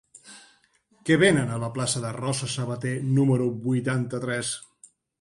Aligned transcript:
Què 1.09 1.17
venen 1.25 1.51
a 1.51 1.59
la 1.65 1.69
plaça 1.77 2.03
de 2.07 2.15
Rosa 2.17 2.51
Sabater 2.57 2.97
número 3.21 3.51
vuitanta-tres? 3.71 4.55